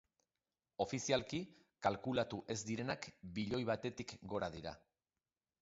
Ofizialki 0.85 1.41
kalkulatu 1.87 2.41
ez 2.55 2.59
direnak 2.71 3.07
bilioi 3.39 3.63
batetik 3.71 4.19
gora 4.33 4.55
dira. 4.57 4.79